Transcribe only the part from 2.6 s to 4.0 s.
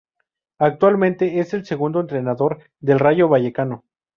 del Rayo Vallecano.